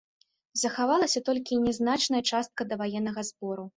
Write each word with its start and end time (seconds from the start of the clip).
Захавалася 0.61 1.21
толькі 1.29 1.61
нязначная 1.67 2.23
частка 2.31 2.61
даваеннага 2.73 3.21
збору. 3.33 3.63